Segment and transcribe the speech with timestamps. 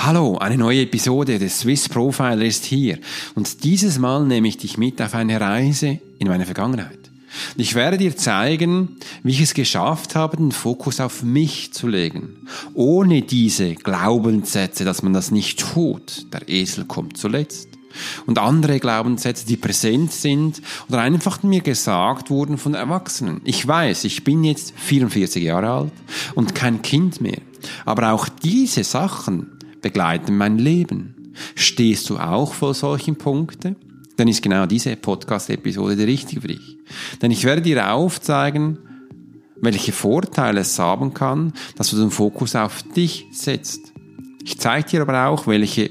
[0.00, 2.98] Hallo, eine neue Episode des Swiss Profiler ist hier
[3.34, 7.10] und dieses Mal nehme ich dich mit auf eine Reise in meine Vergangenheit.
[7.56, 12.46] Ich werde dir zeigen, wie ich es geschafft habe, den Fokus auf mich zu legen.
[12.74, 16.32] Ohne diese Glaubenssätze, dass man das nicht tut.
[16.32, 17.68] Der Esel kommt zuletzt.
[18.24, 23.40] Und andere Glaubenssätze, die präsent sind oder einfach mir gesagt wurden von Erwachsenen.
[23.42, 25.92] Ich weiß, ich bin jetzt 44 Jahre alt
[26.36, 27.40] und kein Kind mehr.
[27.84, 31.32] Aber auch diese Sachen begleiten mein Leben.
[31.54, 33.76] Stehst du auch vor solchen Punkten?
[34.16, 36.76] Dann ist genau diese Podcast-Episode die richtige für dich.
[37.22, 38.78] Denn ich werde dir aufzeigen,
[39.60, 43.92] welche Vorteile es haben kann, dass du den Fokus auf dich setzt.
[44.44, 45.90] Ich zeige dir aber auch, welche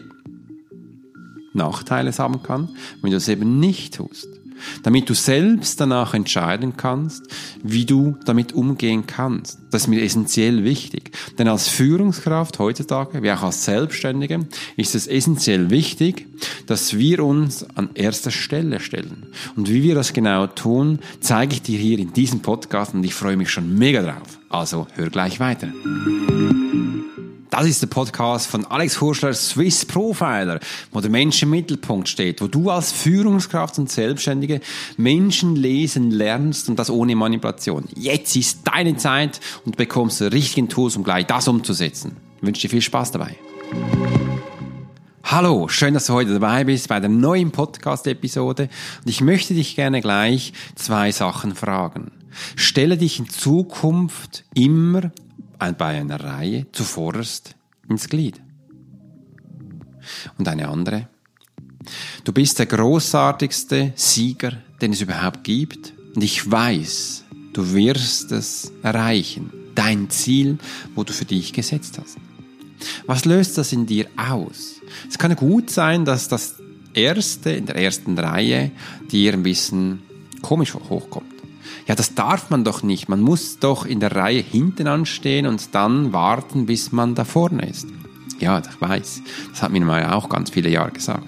[1.53, 2.69] Nachteile es haben kann,
[3.01, 4.36] wenn du es eben nicht tust
[4.83, 7.23] damit du selbst danach entscheiden kannst,
[7.63, 9.59] wie du damit umgehen kannst.
[9.71, 11.11] Das ist mir essentiell wichtig.
[11.37, 16.27] Denn als Führungskraft heutzutage, wie auch als Selbstständige, ist es essentiell wichtig,
[16.67, 19.27] dass wir uns an erster Stelle stellen.
[19.55, 23.13] Und wie wir das genau tun, zeige ich dir hier in diesem Podcast und ich
[23.13, 24.39] freue mich schon mega drauf.
[24.49, 25.69] Also hör gleich weiter.
[27.49, 30.59] Das ist der Podcast von Alex Hurschler, Swiss Profiler,
[30.91, 34.59] wo der Mensch im Mittelpunkt steht, wo du als Führungskraft und Selbstständige
[34.97, 37.85] Menschen lesen lernst und das ohne Manipulation.
[37.95, 42.17] Jetzt ist deine Zeit und bekommst die richtigen Tools, um gleich das umzusetzen.
[42.37, 43.37] Ich wünsche dir viel Spaß dabei.
[45.23, 48.69] Hallo, schön, dass du heute dabei bist bei der neuen Podcast-Episode
[49.03, 52.11] und ich möchte dich gerne gleich zwei Sachen fragen.
[52.55, 55.11] Stelle dich in Zukunft immer
[55.59, 57.55] bei einer Reihe zuvorderst
[57.89, 58.41] ins Glied.
[60.37, 61.07] Und eine andere.
[62.23, 65.93] Du bist der großartigste Sieger, den es überhaupt gibt.
[66.15, 69.51] Und ich weiß, du wirst es erreichen.
[69.75, 70.57] Dein Ziel,
[70.95, 72.17] wo du für dich gesetzt hast.
[73.05, 74.81] Was löst das in dir aus?
[75.09, 76.55] Es kann gut sein, dass das
[76.93, 78.71] Erste in der ersten Reihe
[79.11, 80.01] dir ein bisschen
[80.41, 81.36] komisch hochkommt.
[81.87, 83.07] Ja, das darf man doch nicht.
[83.07, 87.69] Man muss doch in der Reihe hinten anstehen und dann warten, bis man da vorne
[87.69, 87.87] ist.
[88.39, 89.21] Ja, ich weiß.
[89.51, 91.27] Das hat mir mal auch ganz viele Jahre gesagt.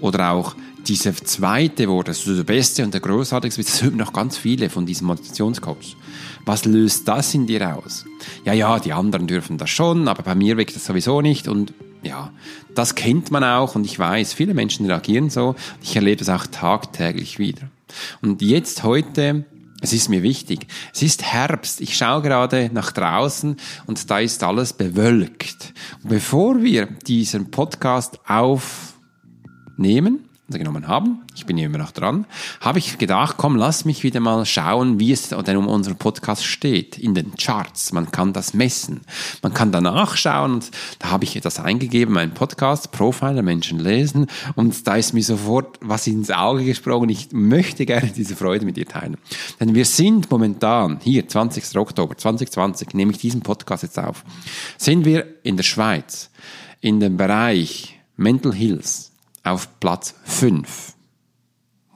[0.00, 0.54] Oder auch
[0.86, 4.70] diese zweite Wort, dass du der Beste und der Großartigste das hört noch ganz viele
[4.70, 5.96] von diesen Motivationscoaches.
[6.44, 8.04] Was löst das in dir aus?
[8.44, 11.72] Ja, ja, die anderen dürfen das schon, aber bei mir wirkt das sowieso nicht und
[12.02, 12.30] ja,
[12.74, 15.54] das kennt man auch und ich weiß, viele Menschen reagieren so.
[15.82, 17.70] Ich erlebe das auch tagtäglich wieder.
[18.20, 19.46] Und jetzt heute
[19.84, 20.66] es ist mir wichtig.
[20.94, 21.82] Es ist Herbst.
[21.82, 25.74] Ich schaue gerade nach draußen und da ist alles bewölkt.
[26.02, 32.26] Und bevor wir diesen Podcast aufnehmen, genommen haben, ich bin ja immer noch dran,
[32.60, 36.44] habe ich gedacht, komm, lass mich wieder mal schauen, wie es denn um unseren Podcast
[36.44, 37.92] steht, in den Charts.
[37.92, 39.00] Man kann das messen.
[39.42, 44.26] Man kann danach schauen und da habe ich das eingegeben, mein Podcast, Profiler Menschen lesen
[44.54, 47.08] und da ist mir sofort was ins Auge gesprungen.
[47.08, 49.16] Ich möchte gerne diese Freude mit dir teilen.
[49.60, 51.76] Denn wir sind momentan, hier, 20.
[51.78, 54.24] Oktober 2020, nehme ich diesen Podcast jetzt auf,
[54.76, 56.30] sind wir in der Schweiz
[56.82, 59.13] in dem Bereich Mental Hills
[59.44, 60.94] auf Platz 5.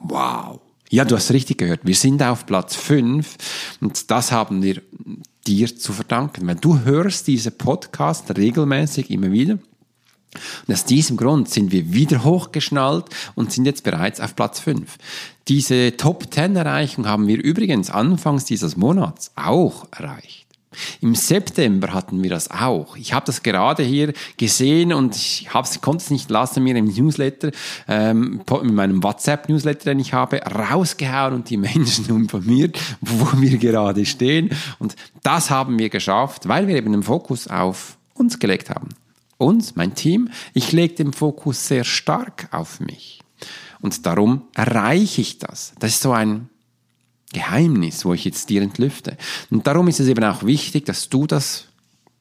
[0.01, 0.61] Wow.
[0.91, 1.81] Ja, du hast richtig gehört.
[1.83, 3.37] Wir sind auf Platz 5
[3.81, 4.81] und das haben wir
[5.47, 6.47] dir zu verdanken.
[6.47, 9.59] Wenn du hörst diese Podcast regelmäßig immer wieder,
[10.67, 14.99] und aus diesem Grund sind wir wieder hochgeschnallt und sind jetzt bereits auf Platz 5.
[15.49, 20.48] Diese Top 10 Erreichung haben wir übrigens anfangs dieses Monats auch erreicht.
[21.01, 22.97] Im September hatten wir das auch.
[22.97, 27.51] Ich habe das gerade hier gesehen und ich konnte es nicht lassen, mir im Newsletter,
[27.87, 34.05] ähm, in meinem WhatsApp-Newsletter, den ich habe, rausgehauen und die Menschen informiert, wo wir gerade
[34.05, 34.51] stehen.
[34.79, 38.89] Und das haben wir geschafft, weil wir eben den Fokus auf uns gelegt haben.
[39.37, 43.21] Uns, mein Team, ich lege den Fokus sehr stark auf mich.
[43.81, 45.73] Und darum erreiche ich das.
[45.79, 46.49] Das ist so ein
[47.33, 49.17] Geheimnis, wo ich jetzt dir entlüfte.
[49.51, 51.67] Und darum ist es eben auch wichtig, dass du das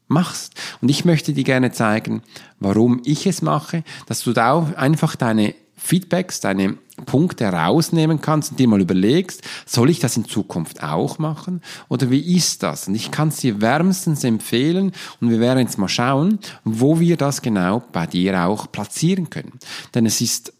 [0.07, 0.53] machst.
[0.81, 2.21] Und ich möchte dir gerne zeigen,
[2.59, 8.51] warum ich es mache, dass du da auch einfach deine Feedbacks, deine Punkte rausnehmen kannst
[8.51, 12.88] und dir mal überlegst, soll ich das in Zukunft auch machen oder wie ist das?
[12.88, 17.15] Und ich kann es dir wärmstens empfehlen und wir werden jetzt mal schauen, wo wir
[17.15, 19.53] das genau bei dir auch platzieren können.
[19.94, 20.53] Denn es ist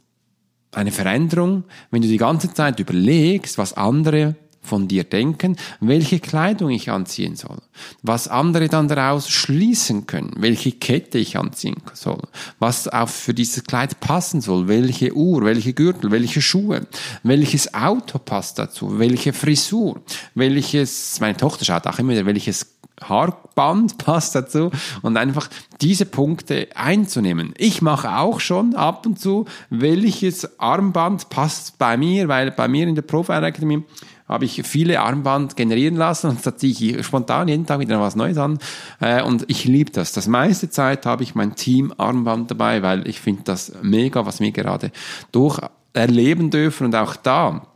[0.78, 6.70] eine Veränderung, wenn du die ganze Zeit überlegst, was andere von dir denken, welche Kleidung
[6.70, 7.58] ich anziehen soll,
[8.04, 12.22] was andere dann daraus schließen können, welche Kette ich anziehen soll,
[12.60, 16.86] was auch für dieses Kleid passen soll, welche Uhr, welche Gürtel, welche Schuhe,
[17.24, 20.02] welches Auto passt dazu, welche Frisur,
[20.36, 24.72] welches, meine Tochter schaut auch immer wieder, welches Haarband passt dazu
[25.02, 25.50] und einfach
[25.82, 27.54] diese Punkte einzunehmen.
[27.58, 32.88] Ich mache auch schon ab und zu, welches Armband passt bei mir, weil bei mir
[32.88, 33.84] in der Profile Academy
[34.28, 38.16] habe ich viele Armband generieren lassen und da ziehe ich spontan jeden Tag wieder was
[38.16, 38.60] Neues an
[39.00, 40.12] äh, und ich liebe das.
[40.12, 44.40] Das meiste Zeit habe ich mein Team Armband dabei, weil ich finde das mega, was
[44.40, 44.92] wir gerade
[45.32, 45.60] durch
[45.94, 47.68] erleben dürfen und auch da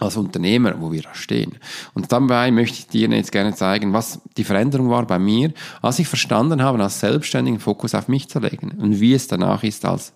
[0.00, 1.58] als Unternehmer, wo wir stehen.
[1.94, 5.52] Und dabei möchte ich dir jetzt gerne zeigen, was die Veränderung war bei mir,
[5.82, 9.62] als ich verstanden habe, als Selbstständigen Fokus auf mich zu legen und wie es danach
[9.62, 10.12] ist als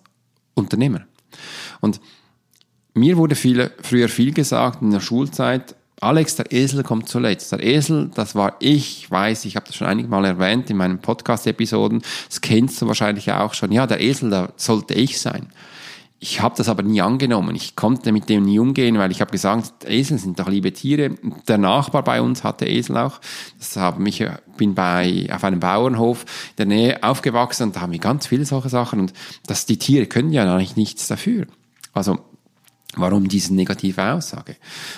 [0.53, 1.01] Unternehmer.
[1.81, 1.99] Und
[2.93, 7.53] mir wurde viel, früher viel gesagt in der Schulzeit, Alex, der Esel kommt zuletzt.
[7.53, 10.99] Der Esel, das war ich, weiß, ich habe das schon einige Mal erwähnt in meinen
[10.99, 13.71] Podcast-Episoden, das kennst du wahrscheinlich auch schon.
[13.71, 15.47] Ja, der Esel, da sollte ich sein.
[16.23, 17.53] Ich habe das aber nie angenommen.
[17.53, 21.09] Ich konnte mit dem nie umgehen, weil ich habe gesagt, Esel sind doch liebe Tiere.
[21.49, 23.19] Der Nachbar bei uns hatte Esel auch.
[23.59, 24.25] Das haben mich,
[24.55, 26.21] bin bei auf einem Bauernhof
[26.51, 29.13] in der Nähe aufgewachsen und da haben wir ganz viele solche Sachen und
[29.47, 31.45] das, die Tiere können ja eigentlich nichts dafür.
[31.91, 32.19] Also
[32.95, 34.55] Warum diese negative Aussage?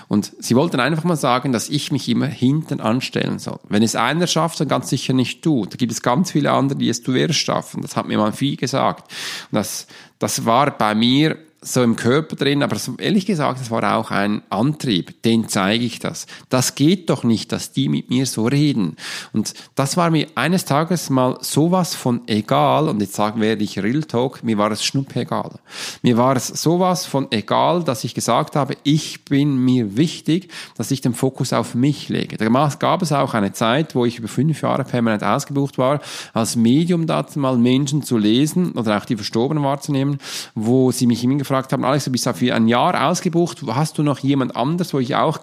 [0.08, 3.60] Und sie wollten einfach mal sagen, dass ich mich immer hinten anstellen soll.
[3.70, 5.66] Wenn es einer schafft, dann ganz sicher nicht du.
[5.66, 7.82] Da gibt es ganz viele andere, die es zuerst schaffen.
[7.82, 9.12] Das hat mir mal viel gesagt.
[9.52, 9.88] Und das,
[10.20, 14.12] das war bei mir so im Körper drin, aber so, ehrlich gesagt, das war auch
[14.12, 16.28] ein Antrieb, den zeige ich das.
[16.50, 18.96] Das geht doch nicht, dass die mit mir so reden.
[19.34, 23.80] Und das war mir eines Tages mal sowas von egal, und jetzt sagen werde ich
[23.80, 25.60] Real Talk, mir war es schnuppegal.
[26.04, 30.92] Mir war es sowas von egal, dass ich gesagt habe, ich bin mir wichtig, dass
[30.92, 32.38] ich den Fokus auf mich lege.
[32.38, 32.48] Da
[32.80, 36.00] gab es auch eine Zeit, wo ich über fünf Jahre permanent ausgebucht war,
[36.34, 40.20] als Medium dazu mal Menschen zu lesen oder auch die Verstorbenen wahrzunehmen,
[40.54, 43.98] wo sie mich immer gefragt gefragt haben, Alex, du bist für ein Jahr ausgebucht, hast
[43.98, 45.40] du noch jemand anders, wo ich auch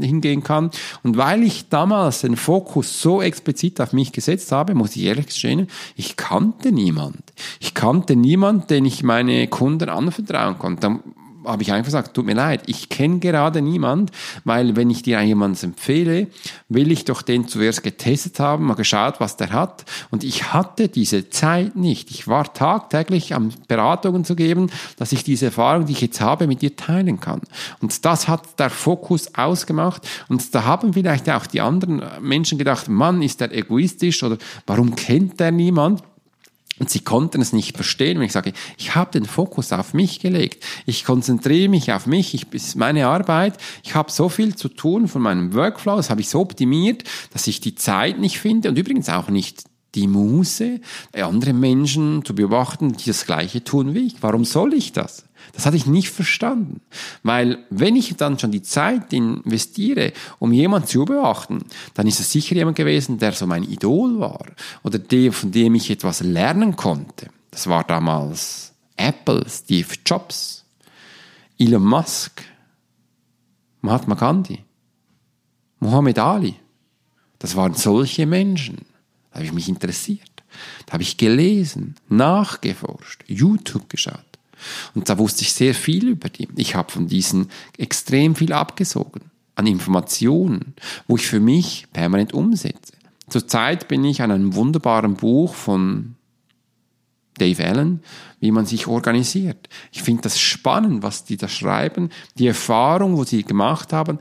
[0.00, 0.70] hingehen kann?
[1.02, 5.26] Und weil ich damals den Fokus so explizit auf mich gesetzt habe, muss ich ehrlich
[5.26, 7.32] gestehen, ich kannte niemand.
[7.58, 11.00] Ich kannte niemand, den ich meine Kunden anvertrauen konnte
[11.46, 14.10] habe ich einfach gesagt, tut mir leid, ich kenne gerade niemand,
[14.44, 16.28] weil wenn ich dir jemanden empfehle,
[16.68, 19.84] will ich doch den zuerst getestet haben, mal geschaut, was der hat.
[20.10, 22.10] Und ich hatte diese Zeit nicht.
[22.10, 26.46] Ich war tagtäglich am Beratungen zu geben, dass ich diese Erfahrung, die ich jetzt habe,
[26.46, 27.40] mit dir teilen kann.
[27.80, 30.06] Und das hat der Fokus ausgemacht.
[30.28, 34.94] Und da haben vielleicht auch die anderen Menschen gedacht, Mann, ist der egoistisch oder warum
[34.96, 36.02] kennt der niemand?
[36.78, 40.20] Und sie konnten es nicht verstehen, wenn ich sage, ich habe den Fokus auf mich
[40.20, 40.64] gelegt.
[40.84, 43.54] Ich konzentriere mich auf mich, ich, ist meine Arbeit.
[43.82, 47.46] Ich habe so viel zu tun von meinem Workflow, das habe ich so optimiert, dass
[47.46, 49.64] ich die Zeit nicht finde und übrigens auch nicht
[49.96, 50.80] die Muße,
[51.14, 54.22] andere Menschen zu beobachten, die das Gleiche tun wie ich.
[54.22, 55.24] Warum soll ich das?
[55.52, 56.80] Das hatte ich nicht verstanden.
[57.22, 61.64] Weil wenn ich dann schon die Zeit investiere, um jemanden zu beobachten,
[61.94, 64.46] dann ist es sicher jemand gewesen, der so mein Idol war
[64.82, 67.28] oder der, von dem ich etwas lernen konnte.
[67.50, 70.64] Das war damals Apple, Steve Jobs,
[71.58, 72.42] Elon Musk,
[73.80, 74.62] Mahatma Gandhi,
[75.80, 76.56] Muhammad Ali.
[77.38, 78.84] Das waren solche Menschen.
[79.36, 80.30] Da habe ich mich interessiert.
[80.86, 84.24] Da habe ich gelesen, nachgeforscht, YouTube geschaut.
[84.94, 86.48] Und da wusste ich sehr viel über die.
[86.56, 90.72] Ich habe von diesen extrem viel abgesogen an Informationen,
[91.06, 92.94] wo ich für mich permanent umsetze.
[93.28, 96.14] Zurzeit bin ich an einem wunderbaren Buch von
[97.36, 98.02] Dave Allen,
[98.40, 99.68] wie man sich organisiert.
[99.92, 104.18] Ich finde das spannend, was die da schreiben, die Erfahrung, wo sie gemacht haben.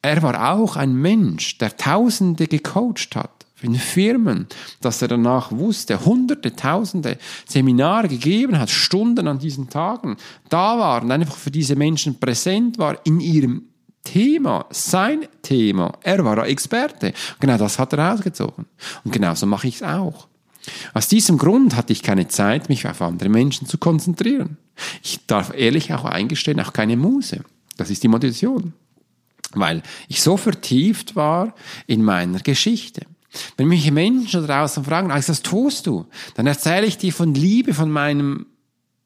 [0.00, 3.33] Er war auch ein Mensch, der Tausende gecoacht hat
[3.64, 4.46] in Firmen,
[4.80, 10.16] dass er danach wusste, hunderte, tausende Seminare gegeben hat, Stunden an diesen Tagen
[10.48, 13.62] da war und einfach für diese Menschen präsent war in ihrem
[14.04, 15.92] Thema, sein Thema.
[16.02, 17.14] Er war Experte.
[17.40, 18.66] Genau das hat er ausgezogen.
[19.02, 20.28] Und genauso mache ich es auch.
[20.92, 24.56] Aus diesem Grund hatte ich keine Zeit, mich auf andere Menschen zu konzentrieren.
[25.02, 27.44] Ich darf ehrlich auch eingestehen, auch keine Muse.
[27.76, 28.72] Das ist die Motivation.
[29.52, 31.54] Weil ich so vertieft war
[31.86, 33.06] in meiner Geschichte.
[33.56, 36.06] Wenn mich Menschen draußen fragen, Alex, was tust du?
[36.34, 38.46] Dann erzähle ich dir von Liebe, von meinen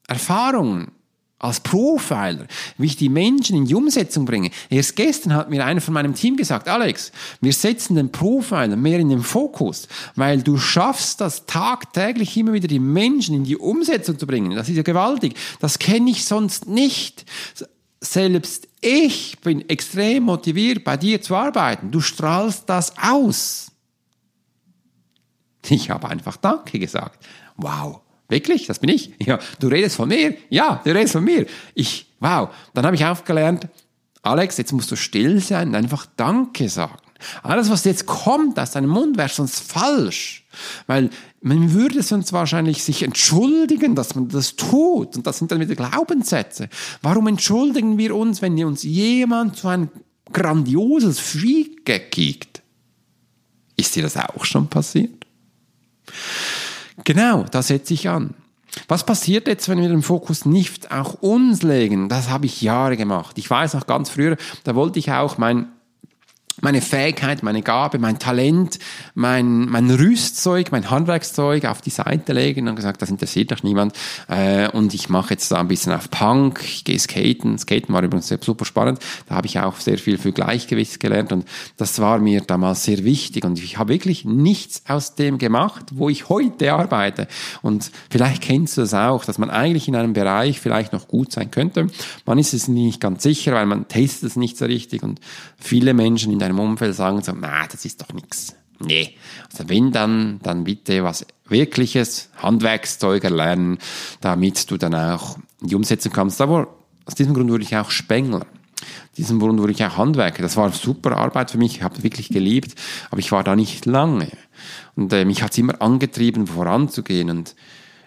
[0.07, 0.91] Erfahrungen
[1.39, 2.45] als Profiler,
[2.77, 4.51] wie ich die Menschen in die Umsetzung bringe.
[4.69, 8.99] Erst gestern hat mir einer von meinem Team gesagt, Alex, wir setzen den Profiler mehr
[8.99, 14.19] in den Fokus, weil du schaffst das tagtäglich immer wieder die Menschen in die Umsetzung
[14.19, 14.55] zu bringen.
[14.55, 15.35] Das ist ja gewaltig.
[15.61, 17.25] Das kenne ich sonst nicht.
[18.01, 21.91] Selbst ich bin extrem motiviert, bei dir zu arbeiten.
[21.91, 23.71] Du strahlst das aus.
[25.67, 27.25] Ich habe einfach Danke gesagt.
[27.57, 28.01] Wow.
[28.29, 28.67] Wirklich?
[28.67, 29.13] Das bin ich?
[29.25, 29.39] Ja.
[29.59, 30.35] Du redest von mir?
[30.49, 31.45] Ja, du redest von mir.
[31.73, 32.49] Ich, wow.
[32.73, 33.67] Dann habe ich aufgelernt,
[34.21, 36.97] Alex, jetzt musst du still sein und einfach Danke sagen.
[37.43, 40.45] Alles, was jetzt kommt aus deinem Mund, wäre sonst falsch.
[40.87, 41.09] Weil
[41.41, 45.17] man würde sonst wahrscheinlich sich entschuldigen, dass man das tut.
[45.17, 46.69] Und das sind dann wieder Glaubenssätze.
[47.01, 49.89] Warum entschuldigen wir uns, wenn uns jemand so ein
[50.31, 52.61] grandioses Freak kickt?
[53.75, 55.18] Ist dir das auch schon passiert?
[57.03, 58.33] Genau, da setze ich an.
[58.87, 62.09] Was passiert jetzt, wenn wir den Fokus nicht auch uns legen?
[62.09, 63.37] Das habe ich Jahre gemacht.
[63.37, 65.67] Ich weiß noch ganz früher, da wollte ich auch mein
[66.61, 68.79] meine Fähigkeit, meine Gabe, mein Talent,
[69.13, 73.93] mein, mein Rüstzeug, mein Handwerkszeug auf die Seite legen und gesagt, das interessiert doch niemand.
[74.27, 77.57] Äh, und ich mache jetzt da ein bisschen auf Punk, ich gehe skaten.
[77.57, 78.99] Skaten war übrigens super spannend.
[79.27, 81.45] Da habe ich auch sehr viel für Gleichgewicht gelernt und
[81.77, 83.45] das war mir damals sehr wichtig.
[83.45, 87.27] Und ich habe wirklich nichts aus dem gemacht, wo ich heute arbeite.
[87.61, 91.31] Und vielleicht kennst du das auch, dass man eigentlich in einem Bereich vielleicht noch gut
[91.31, 91.87] sein könnte.
[92.25, 95.19] Man ist es nicht ganz sicher, weil man testet es nicht so richtig und
[95.57, 98.55] viele Menschen in der deinem Umfeld sagen so, na, das ist doch nichts.
[98.79, 99.15] Nee.
[99.51, 103.77] Also wenn dann, dann bitte was wirkliches Handwerkszeug erlernen,
[104.21, 106.39] damit du dann auch die Umsetzung kommst.
[106.41, 106.67] Aber
[107.05, 108.41] aus diesem Grund wurde ich auch Spengler.
[108.41, 110.41] Aus diesem Grund wurde ich auch Handwerker.
[110.41, 111.77] Das war super Arbeit für mich.
[111.77, 112.79] Ich habe wirklich geliebt,
[113.11, 114.29] aber ich war da nicht lange.
[114.95, 117.29] Und äh, mich hat es immer angetrieben, voranzugehen.
[117.29, 117.55] Und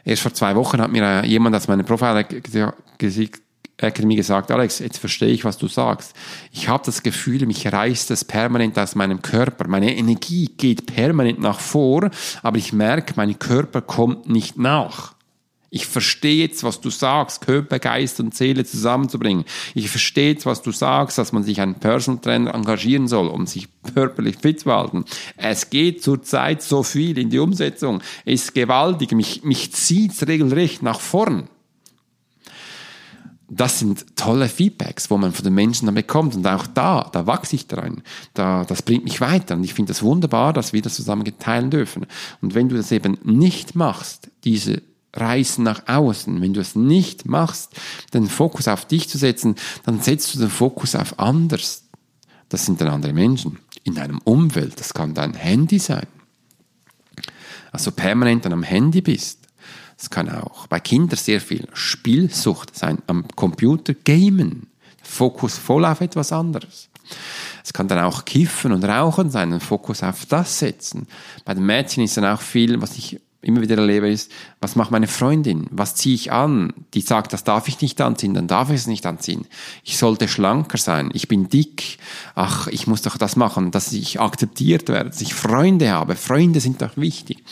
[0.04, 2.30] erst vor zwei Wochen hat mir äh, jemand aus meinem Profil
[3.82, 6.14] Academy gesagt, Alex, jetzt verstehe ich, was du sagst.
[6.52, 9.68] Ich habe das Gefühl, mich reißt es permanent aus meinem Körper.
[9.68, 12.10] Meine Energie geht permanent nach vor,
[12.42, 15.14] aber ich merke, mein Körper kommt nicht nach.
[15.74, 19.46] Ich verstehe jetzt, was du sagst, Körper, Geist und Seele zusammenzubringen.
[19.74, 23.46] Ich verstehe jetzt, was du sagst, dass man sich einen Personal Trainer engagieren soll, um
[23.46, 25.06] sich körperlich fit zu halten.
[25.38, 28.02] Es geht zurzeit so viel in die Umsetzung.
[28.26, 29.12] Es ist gewaltig.
[29.12, 31.48] Mich, mich zieht regelrecht nach vorn
[33.54, 36.35] das sind tolle Feedbacks, wo man von den Menschen dann bekommt.
[36.35, 38.02] Und auch da, da wachse ich dran.
[38.32, 39.56] Da, das bringt mich weiter.
[39.56, 42.06] Und ich finde das wunderbar, dass wir das zusammen geteilen dürfen.
[42.40, 44.80] Und wenn du das eben nicht machst, diese
[45.14, 47.78] Reisen nach außen, wenn du es nicht machst,
[48.14, 51.85] den Fokus auf dich zu setzen, dann setzt du den Fokus auf anders.
[52.49, 54.80] Das sind dann andere Menschen in deinem Umfeld.
[54.80, 56.06] Das kann dein Handy sein.
[57.71, 59.41] Also permanent dann am Handy bist
[60.02, 64.66] es kann auch bei Kindern sehr viel Spielsucht sein, am Computer gamen,
[65.00, 66.88] Fokus voll auf etwas anderes.
[67.64, 71.06] Es kann dann auch Kiffen und Rauchen sein, den Fokus auf das setzen.
[71.44, 74.30] Bei den Mädchen ist dann auch viel, was ich immer wieder erlebe, ist,
[74.61, 75.66] was macht meine Freundin?
[75.71, 76.73] Was ziehe ich an?
[76.94, 79.47] Die sagt, das darf ich nicht anziehen, dann darf ich es nicht anziehen.
[79.85, 81.11] Ich sollte schlanker sein.
[81.12, 81.99] Ich bin dick.
[82.35, 86.14] Ach, ich muss doch das machen, dass ich akzeptiert werde, dass ich Freunde habe.
[86.14, 87.42] Freunde sind doch wichtig.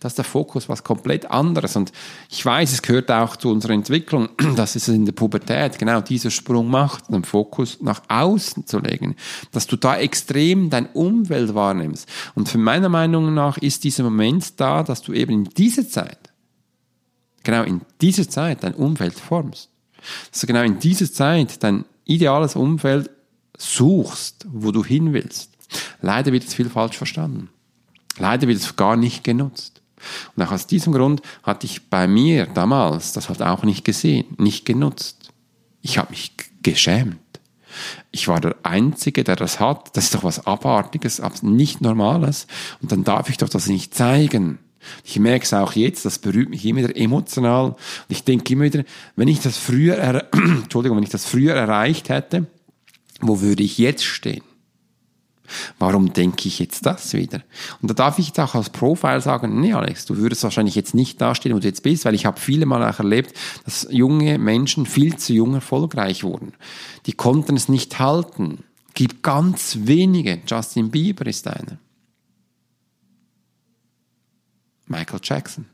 [0.00, 1.76] Das ist der Fokus was komplett anderes.
[1.76, 1.92] Und
[2.30, 6.30] ich weiß, es gehört auch zu unserer Entwicklung, dass es in der Pubertät genau dieser
[6.30, 9.14] Sprung macht, den Fokus nach außen zu legen.
[9.52, 12.08] Dass du da extrem dein Umwelt wahrnimmst.
[12.34, 16.32] Und für meiner Meinung nach ist dieser Moment da, dass du eben in dieser Zeit,
[17.42, 19.68] genau in dieser Zeit dein Umfeld formst.
[20.30, 23.10] Dass du genau in dieser Zeit dein ideales Umfeld
[23.58, 25.50] suchst, wo du hin willst.
[26.00, 27.50] Leider wird es viel falsch verstanden.
[28.18, 29.79] Leider wird es gar nicht genutzt.
[30.36, 34.26] Und auch aus diesem Grund hatte ich bei mir damals das halt auch nicht gesehen,
[34.38, 35.30] nicht genutzt.
[35.82, 37.18] Ich habe mich geschämt.
[38.10, 39.96] Ich war der Einzige, der das hat.
[39.96, 42.46] Das ist doch was Abartiges, nicht Normales.
[42.82, 44.58] Und dann darf ich doch das nicht zeigen.
[45.04, 47.66] Ich merke es auch jetzt, das berührt mich immer wieder emotional.
[47.66, 47.76] Und
[48.08, 52.46] ich denke immer wieder, wenn ich das früher, Entschuldigung, wenn ich das früher erreicht hätte,
[53.20, 54.42] wo würde ich jetzt stehen?
[55.78, 57.42] Warum denke ich jetzt das wieder?
[57.80, 60.94] Und da darf ich jetzt auch als Profil sagen, nee Alex, du würdest wahrscheinlich jetzt
[60.94, 64.38] nicht dastehen, wo du jetzt bist, weil ich habe viele Mal auch erlebt, dass junge
[64.38, 66.52] Menschen viel zu jung erfolgreich wurden.
[67.06, 68.64] Die konnten es nicht halten.
[68.94, 70.40] Gibt ganz wenige.
[70.46, 71.78] Justin Bieber ist einer.
[74.86, 75.66] Michael Jackson.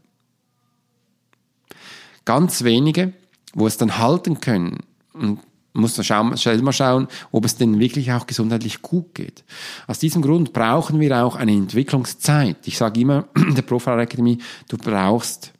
[2.25, 3.13] Ganz wenige,
[3.55, 4.81] wo es dann halten können.
[5.13, 5.41] Und
[5.77, 9.45] muss schauen, schnell mal schauen, ob es denn wirklich auch gesundheitlich gut geht.
[9.87, 12.57] Aus diesem Grund brauchen wir auch eine Entwicklungszeit.
[12.65, 15.53] Ich sage immer der Profile Academy, du brauchst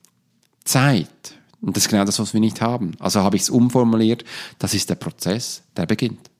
[0.65, 1.09] Zeit.
[1.61, 2.93] Und das ist genau das, was wir nicht haben.
[2.99, 4.25] Also habe ich es umformuliert,
[4.59, 6.31] das ist der Prozess, der beginnt.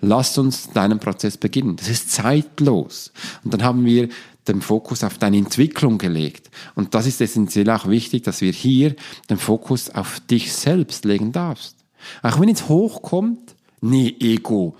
[0.00, 1.76] Lass uns deinen Prozess beginnen.
[1.76, 3.12] Das ist zeitlos.
[3.44, 4.08] Und dann haben wir
[4.48, 6.50] den Fokus auf deine Entwicklung gelegt.
[6.74, 8.94] Und das ist essentiell auch wichtig, dass wir hier
[9.28, 11.75] den Fokus auf dich selbst legen darfst.
[12.22, 14.76] Auch wenn jetzt hochkommt, nee, Ego,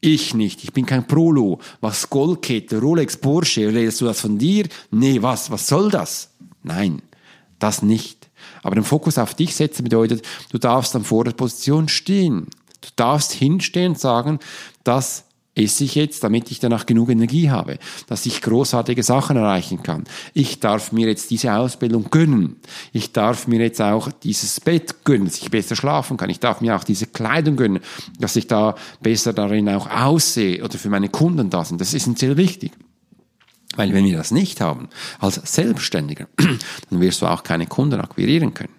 [0.00, 1.60] ich nicht, ich bin kein Prolo.
[1.80, 4.66] Was Goldkette, Rolex, Porsche, redest du das von dir?
[4.90, 6.30] Nee, was, was soll das?
[6.62, 7.02] Nein,
[7.58, 8.30] das nicht.
[8.62, 12.46] Aber den Fokus auf dich setzen bedeutet, du darfst an vor der Position stehen.
[12.80, 14.38] Du darfst hinstehen und sagen,
[14.84, 19.82] das esse ich jetzt, damit ich danach genug Energie habe, dass ich großartige Sachen erreichen
[19.82, 20.04] kann.
[20.32, 22.56] Ich darf mir jetzt diese Ausbildung gönnen.
[22.92, 26.30] Ich darf mir jetzt auch dieses Bett gönnen, dass ich besser schlafen kann.
[26.30, 27.80] Ich darf mir auch diese Kleidung gönnen,
[28.18, 31.80] dass ich da besser darin auch aussehe oder für meine Kunden da sind.
[31.80, 32.72] Das ist sehr wichtig.
[33.76, 34.88] Weil wenn wir das nicht haben,
[35.20, 36.28] als Selbstständiger,
[36.90, 38.74] dann wirst du auch keine Kunden akquirieren können.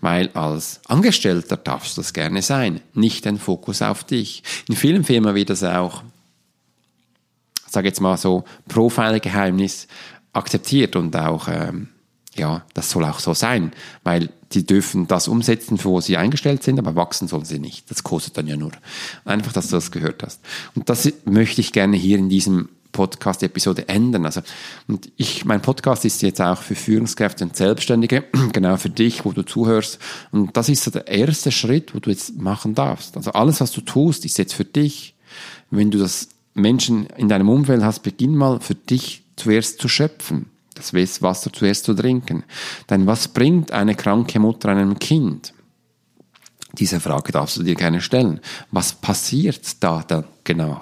[0.00, 4.42] Weil als Angestellter darfst du das gerne sein, nicht den Fokus auf dich.
[4.68, 6.02] In vielen Firmen wird das auch
[7.74, 9.86] sage jetzt mal so, Profile-Geheimnis
[10.32, 11.88] akzeptiert und auch, ähm,
[12.34, 16.78] ja, das soll auch so sein, weil die dürfen das umsetzen, wo sie eingestellt sind,
[16.78, 17.90] aber wachsen sollen sie nicht.
[17.90, 18.72] Das kostet dann ja nur.
[19.24, 20.40] Einfach, dass du das gehört hast.
[20.74, 24.24] Und das möchte ich gerne hier in diesem Podcast-Episode ändern.
[24.24, 24.40] Also,
[24.88, 29.32] und ich, mein Podcast ist jetzt auch für Führungskräfte und Selbstständige, genau für dich, wo
[29.32, 29.98] du zuhörst.
[30.32, 33.16] Und das ist so der erste Schritt, wo du jetzt machen darfst.
[33.16, 35.14] Also alles, was du tust, ist jetzt für dich.
[35.70, 40.46] Wenn du das Menschen in deinem Umfeld hast, beginn mal für dich zuerst zu schöpfen,
[40.74, 42.44] das Wasser zuerst zu trinken.
[42.88, 45.52] Denn was bringt eine kranke Mutter einem Kind?
[46.78, 48.40] Diese Frage darfst du dir gerne stellen.
[48.70, 50.80] Was passiert da dann genau?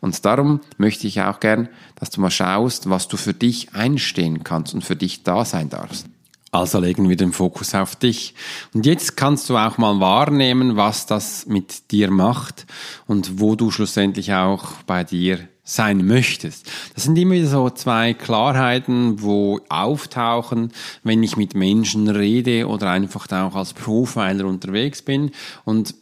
[0.00, 4.44] Und darum möchte ich auch gern, dass du mal schaust, was du für dich einstehen
[4.44, 6.06] kannst und für dich da sein darfst.
[6.54, 8.32] Also legen wir den Fokus auf dich.
[8.74, 12.66] Und jetzt kannst du auch mal wahrnehmen, was das mit dir macht
[13.08, 16.70] und wo du schlussendlich auch bei dir sein möchtest.
[16.94, 20.70] Das sind immer so zwei Klarheiten, wo auftauchen,
[21.02, 25.32] wenn ich mit Menschen rede oder einfach auch als Profiler unterwegs bin.
[25.64, 25.96] Und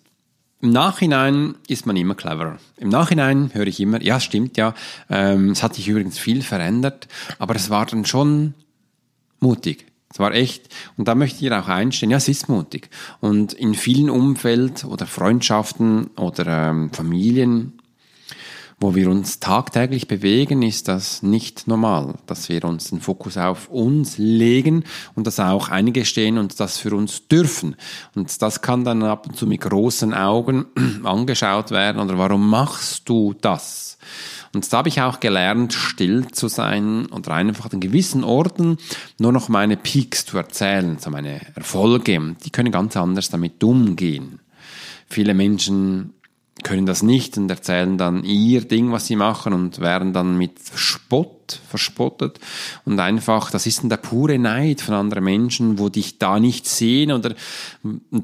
[0.60, 2.58] im Nachhinein ist man immer cleverer.
[2.76, 4.74] Im Nachhinein höre ich immer, ja, stimmt ja,
[5.08, 8.52] ähm, es hat sich übrigens viel verändert, aber es war dann schon
[9.40, 9.86] mutig.
[10.12, 12.90] Es war echt, und da möchte ich auch einstehen, ja, es ist mutig.
[13.20, 17.81] Und in vielen Umfeld oder Freundschaften oder ähm, Familien,
[18.82, 23.68] wo wir uns tagtäglich bewegen, ist das nicht normal, dass wir uns den Fokus auf
[23.68, 24.82] uns legen
[25.14, 27.76] und dass auch einige stehen und das für uns dürfen.
[28.16, 30.66] Und das kann dann ab und zu mit großen Augen
[31.04, 33.98] angeschaut werden oder warum machst du das?
[34.52, 38.78] Und da habe ich auch gelernt, still zu sein und einfach an gewissen Orten
[39.18, 42.34] nur noch meine Peaks zu erzählen, so meine Erfolge.
[42.44, 44.40] Die können ganz anders damit umgehen.
[45.08, 46.14] Viele Menschen
[46.62, 50.58] können das nicht und erzählen dann ihr Ding, was sie machen und werden dann mit
[50.74, 52.40] Spott verspottet
[52.84, 56.66] und einfach, das ist dann der pure Neid von anderen Menschen, wo dich da nicht
[56.66, 57.34] sehen oder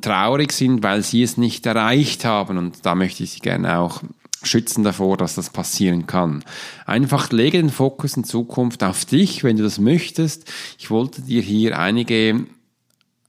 [0.00, 4.02] traurig sind, weil sie es nicht erreicht haben und da möchte ich sie gerne auch
[4.42, 6.44] schützen davor, dass das passieren kann.
[6.86, 10.50] Einfach lege den Fokus in Zukunft auf dich, wenn du das möchtest.
[10.78, 12.46] Ich wollte dir hier einige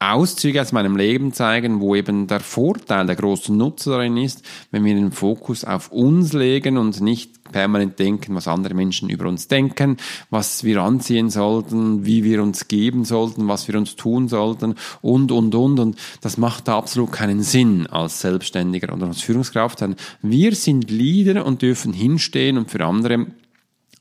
[0.02, 4.86] Auszüge aus meinem Leben zeigen, wo eben der Vorteil, der große Nutzer darin ist, wenn
[4.86, 9.50] wir den Fokus auf uns legen und nicht permanent denken, was andere Menschen über uns
[9.50, 9.98] denken,
[10.30, 15.34] was wir anziehen sollten, wie wir uns geben sollten, was wir uns tun sollten und,
[15.34, 15.80] und, und.
[15.80, 19.82] Und das macht da absolut keinen Sinn als Selbstständiger oder als Führungskraft.
[19.82, 23.28] Denn wir sind Leader und dürfen hinstehen und für andere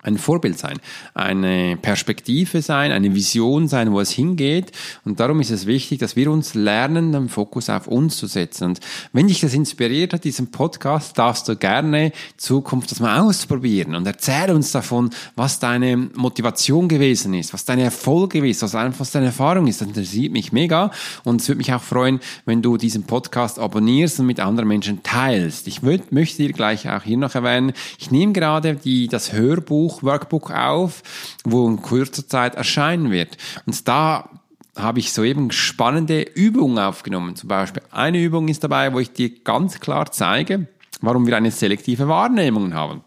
[0.02, 0.78] ein Vorbild sein,
[1.14, 4.72] eine Perspektive sein, eine Vision sein, wo es hingeht.
[5.04, 8.64] Und darum ist es wichtig, dass wir uns lernen, den Fokus auf uns zu setzen.
[8.64, 8.80] Und
[9.12, 14.06] wenn dich das inspiriert hat, diesen Podcast, darfst du gerne Zukunft das mal ausprobieren und
[14.06, 19.06] erzähl uns davon, was deine Motivation gewesen ist, was deine Erfolg gewesen ist, was einfach
[19.06, 19.80] deine Erfahrung ist.
[19.80, 20.90] Das interessiert mich mega.
[21.24, 25.02] Und es würde mich auch freuen, wenn du diesen Podcast abonnierst und mit anderen Menschen
[25.02, 25.66] teilst.
[25.66, 30.02] Ich möchte dir gleich auch hier noch erwähnen, ich nehme gerade die, das Hörbuch Buch,
[30.02, 31.02] Workbook auf,
[31.44, 33.38] wo in kurzer Zeit erscheinen wird.
[33.64, 34.28] Und da
[34.76, 37.36] habe ich soeben spannende Übungen aufgenommen.
[37.36, 40.68] Zum Beispiel eine Übung ist dabei, wo ich dir ganz klar zeige,
[41.00, 43.02] warum wir eine selektive Wahrnehmung haben.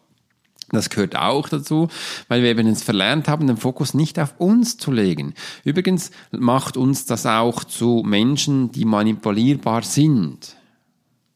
[0.71, 1.89] Das gehört auch dazu,
[2.29, 5.35] weil wir eben es verlernt haben, den Fokus nicht auf uns zu legen.
[5.63, 10.55] Übrigens macht uns das auch zu Menschen, die manipulierbar sind.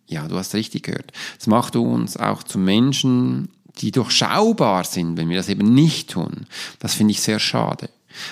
[0.08, 1.12] Ja, du hast richtig gehört.
[1.40, 6.48] Es macht uns auch zu Menschen, die durchschaubar sind, wenn wir das eben nicht tun.
[6.80, 7.90] Das finde ich sehr schade.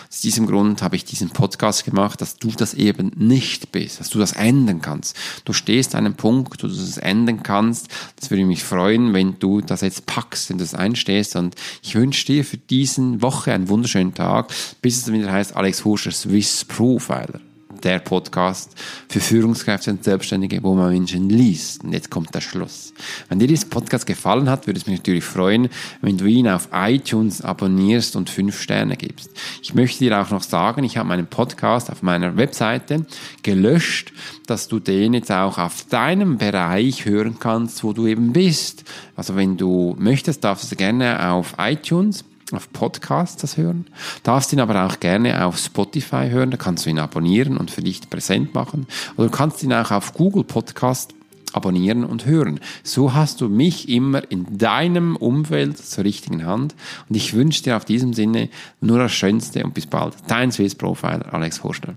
[0.10, 4.10] Aus diesem Grund habe ich diesen Podcast gemacht, dass du das eben nicht bist, dass
[4.10, 5.16] du das ändern kannst.
[5.46, 7.88] Du stehst an einem Punkt, wo du das ändern kannst.
[8.16, 11.36] Das würde mich freuen, wenn du das jetzt packst, wenn du das einstehst.
[11.36, 15.84] Und ich wünsche dir für diesen Woche einen wunderschönen Tag, bis es wieder heißt Alex
[15.86, 17.40] Huscher Swiss Profiler.
[17.84, 18.76] Der Podcast
[19.10, 21.84] für Führungskräfte und Selbstständige, wo man Menschen liest.
[21.84, 22.94] Und jetzt kommt der Schluss.
[23.30, 25.70] Wenn dir dieser Podcast gefallen hat, würde es mich natürlich freuen,
[26.02, 29.30] wenn du ihn auf iTunes abonnierst und fünf Sterne gibst.
[29.62, 33.06] Ich möchte dir auch noch sagen, ich habe meinen Podcast auf meiner Webseite
[33.42, 34.14] gelöscht,
[34.48, 38.84] dass du den jetzt auch auf deinem Bereich hören kannst, wo du eben bist.
[39.16, 42.24] Also wenn du möchtest, darfst du gerne auf iTunes
[42.56, 43.88] auf Podcasts das hören.
[44.24, 47.82] Darfst ihn aber auch gerne auf Spotify hören, da kannst du ihn abonnieren und für
[47.82, 48.88] dich präsent machen.
[49.18, 51.14] Oder du kannst ihn auch auf Google Podcast
[51.54, 52.60] abonnieren und hören.
[52.84, 56.76] So hast du mich immer in deinem Umfeld zur richtigen Hand.
[57.08, 58.50] Und ich wünsche dir auf diesem Sinne
[58.82, 60.16] nur das Schönste und bis bald.
[60.28, 61.96] Dein Swiss Profiler Alex Forster.